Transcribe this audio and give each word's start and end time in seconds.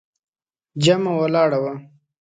جمعه 0.83 1.13
ولاړه 1.21 1.57
وه. 1.63 1.73